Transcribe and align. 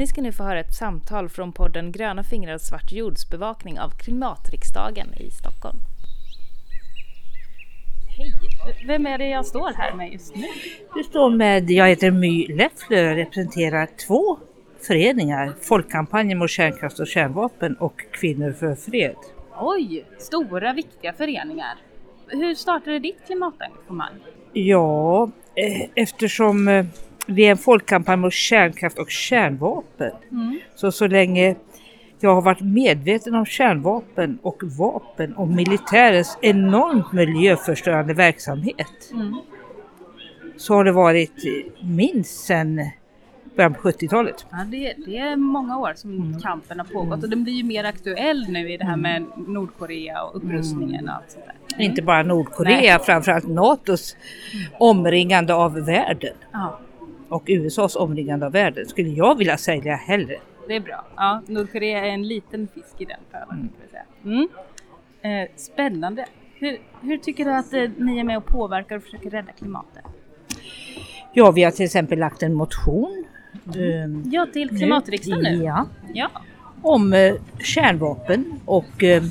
Ni 0.00 0.06
ska 0.06 0.20
nu 0.20 0.32
få 0.32 0.42
höra 0.42 0.60
ett 0.60 0.74
samtal 0.74 1.28
från 1.28 1.52
podden 1.52 1.92
Gröna 1.92 2.24
fingrar 2.24 2.58
svart 2.58 2.92
jordsbevakning 2.92 3.80
av 3.80 3.90
Klimatriksdagen 3.90 5.14
i 5.14 5.30
Stockholm. 5.30 5.78
Hej! 8.16 8.32
Vem 8.86 9.06
är 9.06 9.18
det 9.18 9.28
jag 9.28 9.46
står 9.46 9.72
här 9.76 9.94
med 9.94 10.12
just 10.12 10.36
nu? 10.36 10.46
Du 10.94 11.04
står 11.04 11.30
med, 11.30 11.70
jag 11.70 11.88
heter 11.88 12.10
My 12.10 12.46
Leffler 12.46 13.10
och 13.10 13.16
representerar 13.16 13.88
två 14.06 14.38
föreningar. 14.86 15.52
Folkkampanjen 15.60 16.38
mot 16.38 16.50
kärnkraft 16.50 17.00
och 17.00 17.06
kärnvapen 17.06 17.76
och 17.76 18.04
Kvinnor 18.12 18.52
för 18.52 18.74
fred. 18.74 19.16
Oj, 19.60 20.04
stora 20.18 20.72
viktiga 20.72 21.12
föreningar. 21.12 21.74
Hur 22.26 22.54
startade 22.54 22.98
ditt 22.98 23.26
klimatengagemang? 23.26 24.14
Ja, 24.52 25.30
eh, 25.54 25.88
eftersom 25.94 26.86
vi 27.26 27.46
är 27.46 27.50
en 27.50 27.58
folkkampanj 27.58 28.16
mot 28.16 28.32
kärnkraft 28.32 28.98
och 28.98 29.10
kärnvapen. 29.10 30.12
Mm. 30.30 30.60
Så 30.74 30.92
så 30.92 31.06
länge 31.06 31.54
jag 32.20 32.34
har 32.34 32.42
varit 32.42 32.60
medveten 32.60 33.34
om 33.34 33.46
kärnvapen 33.46 34.38
och 34.42 34.62
vapen 34.78 35.34
och 35.34 35.48
militärens 35.48 36.38
enormt 36.42 37.12
miljöförstörande 37.12 38.14
verksamhet 38.14 39.10
Mm. 39.12 39.36
så 40.56 40.74
har 40.74 40.84
det 40.84 40.92
varit 40.92 41.44
minst 41.82 42.44
sedan 42.46 42.80
början 43.56 43.74
på 43.74 43.80
70-talet. 43.90 44.46
Ja, 44.50 44.56
det, 44.70 44.94
det 45.06 45.16
är 45.18 45.36
många 45.36 45.78
år 45.78 45.92
som 45.96 46.40
kampen 46.42 46.78
har 46.78 46.86
pågått 46.86 47.22
och 47.22 47.30
den 47.30 47.44
blir 47.44 47.52
ju 47.52 47.64
mer 47.64 47.84
aktuell 47.84 48.46
nu 48.48 48.72
i 48.72 48.76
det 48.76 48.84
här 48.84 48.96
med 48.96 49.24
Nordkorea 49.36 50.22
och 50.22 50.36
upprustningen 50.36 51.08
och 51.08 51.14
allt 51.14 51.30
sånt 51.30 51.44
där. 51.46 51.84
Inte 51.84 52.02
bara 52.02 52.22
Nordkorea, 52.22 52.98
framförallt 52.98 53.48
NATOs 53.48 54.16
omringande 54.78 55.54
av 55.54 55.74
världen 55.74 56.34
Ja, 56.52 56.80
och 57.30 57.42
USAs 57.46 57.96
omringande 57.96 58.46
av 58.46 58.52
världen 58.52 58.86
skulle 58.86 59.08
jag 59.08 59.38
vilja 59.38 59.56
säga 59.56 59.94
hellre. 59.96 60.36
det 60.68 60.76
är 60.76 60.80
bra. 60.80 61.04
Ja, 61.16 61.42
Nordkorea 61.46 62.06
är 62.06 62.10
en 62.10 62.28
liten 62.28 62.68
fisk 62.74 62.94
i 62.98 63.04
den 63.04 63.20
pölen. 63.30 63.68
säga. 63.90 64.02
Mm. 64.24 64.48
Eh, 65.22 65.48
spännande. 65.56 66.26
Hur, 66.54 66.78
hur 67.02 67.18
tycker 67.18 67.44
du 67.44 67.50
att 67.50 67.72
eh, 67.72 67.90
ni 67.96 68.18
är 68.18 68.24
med 68.24 68.36
och 68.36 68.46
påverkar 68.46 68.96
och 68.96 69.02
försöker 69.02 69.30
rädda 69.30 69.52
klimatet? 69.52 70.04
Ja, 71.32 71.50
vi 71.50 71.64
har 71.64 71.70
till 71.70 71.84
exempel 71.84 72.18
lagt 72.18 72.42
en 72.42 72.54
motion 72.54 73.24
ehm, 73.76 74.22
Ja, 74.32 74.46
till 74.52 74.68
klimatriksdagen 74.68 75.58
nu. 75.58 75.64
Ja, 75.64 75.86
Ja. 76.14 76.28
om 76.82 77.12
eh, 77.12 77.34
kärnvapen 77.58 78.60
och 78.64 79.02
eh, 79.04 79.22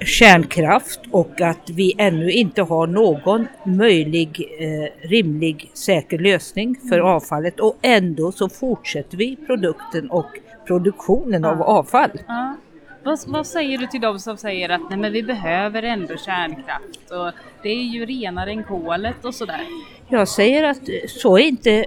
kärnkraft 0.00 1.00
och 1.10 1.40
att 1.40 1.70
vi 1.70 1.94
ännu 1.98 2.30
inte 2.30 2.62
har 2.62 2.86
någon 2.86 3.46
möjlig, 3.64 4.48
eh, 4.58 5.08
rimlig, 5.08 5.70
säker 5.74 6.18
lösning 6.18 6.76
för 6.88 6.98
avfallet 6.98 7.60
och 7.60 7.76
ändå 7.82 8.32
så 8.32 8.48
fortsätter 8.48 9.16
vi 9.16 9.36
produkten 9.36 10.10
och 10.10 10.26
produktionen 10.66 11.44
av 11.44 11.62
avfall. 11.62 12.10
ja. 12.26 12.56
Vad, 13.02 13.18
vad 13.26 13.46
säger 13.46 13.78
du 13.78 13.86
till 13.86 14.00
dem 14.00 14.18
som 14.18 14.36
säger 14.36 14.68
att 14.68 14.90
nej, 14.90 14.98
men 14.98 15.12
vi 15.12 15.22
behöver 15.22 15.82
ändå 15.82 16.16
kärnkraft 16.16 17.10
och 17.10 17.32
det 17.62 17.68
är 17.68 17.82
ju 17.82 18.06
renare 18.06 18.50
än 18.50 18.64
kolet 18.64 19.24
och 19.24 19.34
sådär? 19.34 19.60
Jag 20.08 20.28
säger 20.28 20.64
att 20.64 20.88
så 21.08 21.38
är 21.38 21.42
inte 21.42 21.84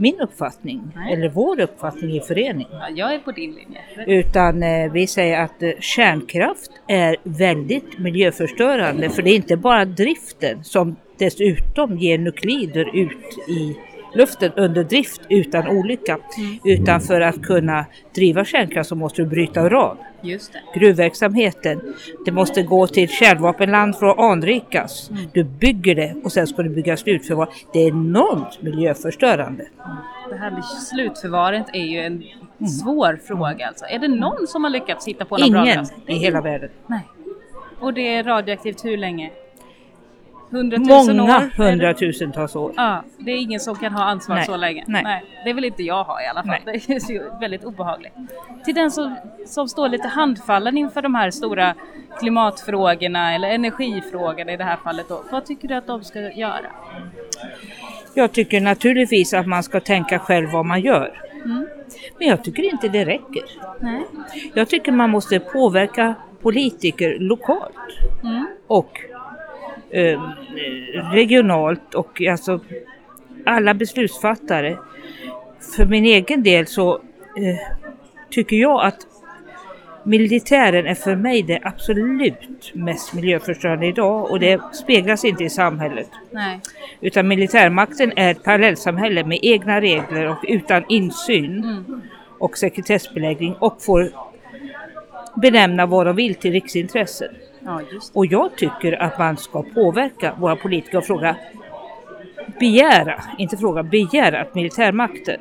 min 0.00 0.20
uppfattning 0.20 0.92
Nej. 0.94 1.14
eller 1.14 1.28
vår 1.28 1.60
uppfattning 1.60 2.16
i 2.16 2.20
föreningen. 2.20 2.72
Ja, 2.72 2.88
jag 2.94 3.14
är 3.14 3.18
på 3.18 3.32
din 3.32 3.50
linje. 3.50 3.80
Utan 4.20 4.62
eh, 4.62 4.92
vi 4.92 5.06
säger 5.06 5.40
att 5.40 5.62
eh, 5.62 5.70
kärnkraft 5.80 6.70
är 6.86 7.16
väldigt 7.22 7.98
miljöförstörande 7.98 9.10
för 9.10 9.22
det 9.22 9.30
är 9.30 9.36
inte 9.36 9.56
bara 9.56 9.84
driften 9.84 10.64
som 10.64 10.96
dessutom 11.18 11.98
ger 11.98 12.18
nuklider 12.18 12.96
ut 12.96 13.48
i 13.48 13.76
luften 14.14 14.52
under 14.56 14.84
drift 14.84 15.20
utan 15.28 15.68
olycka. 15.68 16.18
Utan 16.64 17.00
för 17.00 17.20
att 17.20 17.42
kunna 17.42 17.84
driva 18.14 18.44
kärnkraft 18.44 18.88
så 18.88 18.94
måste 18.94 19.22
du 19.22 19.28
bryta 19.28 19.66
uran. 19.66 19.96
Just 20.22 20.52
det. 20.52 20.78
Gruvverksamheten, 20.78 21.94
det 22.24 22.32
måste 22.32 22.62
gå 22.62 22.86
till 22.86 23.08
kärnvapenland 23.08 23.96
för 23.96 24.06
att 24.06 24.18
anrikas. 24.18 25.10
Du 25.32 25.44
bygger 25.44 25.94
det 25.94 26.14
och 26.24 26.32
sen 26.32 26.46
ska 26.46 26.62
du 26.62 26.68
bygga 26.68 26.96
slutförvar. 26.96 27.48
Det 27.72 27.78
är 27.78 27.88
enormt 27.88 28.62
miljöförstörande. 28.62 29.68
Det 30.30 30.36
här 30.36 30.50
med 30.50 30.64
slutförvaret 30.64 31.66
är 31.72 31.84
ju 31.84 31.98
en 31.98 32.22
svår 32.68 33.20
fråga 33.26 33.66
alltså. 33.66 33.84
Är 33.84 33.98
det 33.98 34.08
någon 34.08 34.46
som 34.46 34.64
har 34.64 34.70
lyckats 34.70 35.08
hitta 35.08 35.24
på 35.24 35.36
någon 35.36 35.50
bra 35.50 35.64
Ingen 35.64 35.86
i 36.06 36.14
hela 36.14 36.40
världen. 36.40 36.70
Nej. 36.86 37.08
Och 37.80 37.94
det 37.94 38.14
är 38.14 38.24
radioaktivt 38.24 38.84
hur 38.84 38.96
länge? 38.96 39.30
Hundratusen 40.50 41.16
Många 41.16 41.36
år? 41.36 41.50
hundratusentals 41.56 42.56
år. 42.56 42.72
Ja, 42.76 43.02
det 43.18 43.30
är 43.30 43.36
ingen 43.36 43.60
som 43.60 43.76
kan 43.76 43.92
ha 43.92 44.04
ansvar 44.04 44.36
Nej. 44.36 44.44
så 44.44 44.56
länge. 44.56 44.84
Nej. 44.86 45.24
det 45.44 45.52
vill 45.52 45.64
inte 45.64 45.82
jag 45.82 46.04
ha 46.04 46.22
i 46.22 46.26
alla 46.26 46.42
fall. 46.42 46.58
Nej. 46.66 46.82
Det 46.86 46.92
är 47.16 47.40
väldigt 47.40 47.64
obehagligt. 47.64 48.12
Till 48.64 48.74
den 48.74 48.90
som, 48.90 49.16
som 49.46 49.68
står 49.68 49.88
lite 49.88 50.08
handfallen 50.08 50.76
inför 50.78 51.02
de 51.02 51.14
här 51.14 51.30
stora 51.30 51.74
klimatfrågorna 52.20 53.34
eller 53.34 53.48
energifrågorna 53.50 54.52
i 54.52 54.56
det 54.56 54.64
här 54.64 54.76
fallet 54.76 55.08
då. 55.08 55.22
Vad 55.32 55.46
tycker 55.46 55.68
du 55.68 55.74
att 55.74 55.86
de 55.86 56.04
ska 56.04 56.20
göra? 56.32 56.66
Jag 58.14 58.32
tycker 58.32 58.60
naturligtvis 58.60 59.34
att 59.34 59.46
man 59.46 59.62
ska 59.62 59.80
tänka 59.80 60.18
själv 60.18 60.50
vad 60.52 60.66
man 60.66 60.80
gör. 60.80 61.22
Mm. 61.44 61.66
Men 62.18 62.28
jag 62.28 62.44
tycker 62.44 62.62
inte 62.72 62.88
det 62.88 63.04
räcker. 63.04 63.42
Nej. 63.80 64.02
Jag 64.54 64.68
tycker 64.68 64.92
man 64.92 65.10
måste 65.10 65.40
påverka 65.40 66.14
politiker 66.42 67.16
lokalt 67.18 67.74
Mm. 68.24 68.46
och 68.66 69.00
eh, 69.90 70.20
regionalt 71.12 71.94
och 71.94 72.22
alltså 72.22 72.60
alla 73.46 73.74
beslutsfattare. 73.74 74.78
För 75.76 75.84
min 75.84 76.04
egen 76.04 76.42
del 76.42 76.66
så 76.66 76.94
eh, 77.36 77.56
tycker 78.30 78.56
jag 78.56 78.84
att 78.84 78.96
militären 80.04 80.86
är 80.86 80.94
för 80.94 81.16
mig 81.16 81.42
det 81.42 81.58
absolut 81.62 82.74
mest 82.74 83.14
miljöförstörande 83.14 83.86
idag 83.86 84.30
och 84.30 84.40
det 84.40 84.60
speglas 84.74 85.24
inte 85.24 85.44
i 85.44 85.50
samhället. 85.50 86.08
Nej. 86.30 86.60
Utan 87.00 87.28
militärmakten 87.28 88.12
är 88.16 88.30
ett 88.30 88.44
parallellsamhälle 88.44 89.24
med 89.24 89.38
egna 89.42 89.80
regler 89.80 90.28
och 90.28 90.44
utan 90.48 90.84
insyn 90.88 91.64
Mm. 91.64 92.00
och 92.38 92.58
sekretessbeläggning 92.58 93.54
och 93.58 93.82
får 93.82 94.10
benämna 95.36 95.86
vad 95.86 96.06
de 96.06 96.16
vill 96.16 96.34
till 96.34 96.52
riksintressen. 96.52 97.28
Ja, 97.64 97.82
Och 98.12 98.26
jag 98.26 98.56
tycker 98.56 99.02
att 99.02 99.18
man 99.18 99.36
ska 99.36 99.62
påverka 99.62 100.34
våra 100.38 100.56
politiker 100.56 100.98
och 100.98 101.04
fråga, 101.04 101.36
begära, 102.60 103.22
inte 103.38 103.56
fråga, 103.56 103.82
begära 103.82 104.40
att 104.40 104.54
militärmakten 104.54 105.40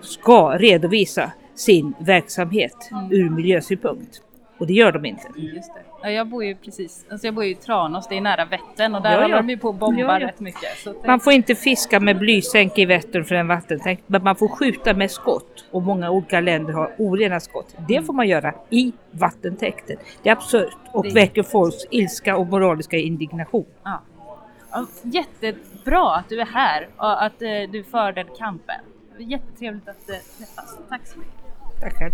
ska 0.00 0.58
redovisa 0.58 1.32
sin 1.54 1.94
verksamhet 1.98 2.90
ur 3.10 3.30
miljösynpunkt. 3.30 4.22
Och 4.58 4.66
det 4.66 4.72
gör 4.72 4.92
de 4.92 5.04
inte. 5.04 5.28
Just 5.36 5.74
det. 5.74 5.80
Ja, 6.02 6.10
jag 6.10 6.26
bor 6.28 6.44
ju 6.44 6.54
precis, 6.54 7.06
alltså 7.10 7.26
jag 7.26 7.34
bor 7.34 7.44
ju 7.44 7.50
i 7.50 7.54
Tranås, 7.54 8.08
det 8.08 8.16
är 8.16 8.20
nära 8.20 8.44
Vättern 8.44 8.94
och 8.94 9.02
där 9.02 9.10
Ja, 9.12 9.20
håller 9.22 9.34
ja. 9.36 9.42
de 9.42 9.50
ju 9.50 9.58
på 9.58 9.68
och 9.68 9.74
bombar 9.74 10.20
Ja, 10.20 10.28
rätt 10.28 10.40
mycket. 10.40 10.86
Att 10.86 11.06
Man 11.06 11.20
får 11.20 11.32
inte 11.32 11.54
fiska 11.54 12.00
med 12.00 12.18
blysänke 12.18 12.80
i 12.80 12.84
Vättern 12.86 13.24
för 13.24 13.34
en 13.34 13.48
vattentänk, 13.48 14.00
men 14.06 14.22
man 14.24 14.36
får 14.36 14.48
skjuta 14.48 14.94
med 14.94 15.10
skott. 15.10 15.64
Och 15.70 15.82
många 15.82 16.10
olika 16.10 16.40
länder 16.40 16.72
har 16.72 16.94
orena 16.98 17.40
skott. 17.40 17.74
Det 17.88 18.02
får 18.02 18.12
man 18.12 18.28
göra 18.28 18.54
i 18.70 18.92
vattentäkten. 19.10 19.96
Det 20.22 20.28
är 20.28 20.32
absurt 20.32 20.76
och 20.92 21.02
Det- 21.04 21.14
väcker 21.14 21.42
folks 21.42 21.76
ilska 21.90 22.36
och 22.36 22.46
moraliska 22.46 22.96
indignation. 22.96 23.66
Ja. 23.84 24.02
Jättebra 25.02 26.14
att 26.16 26.28
du 26.28 26.40
är 26.40 26.46
här 26.46 26.88
och 26.96 27.22
att 27.24 27.42
eh, 27.42 27.48
du 27.72 27.84
för 27.84 28.12
den 28.12 28.26
kampen. 28.38 28.80
Jättetrevligt 29.18 29.88
att 29.88 30.10
eh, 30.10 30.16
träffas. 30.38 30.78
Tack 30.88 31.06
så 31.06 31.18
mycket. 31.18 31.80
Tackar. 31.80 32.10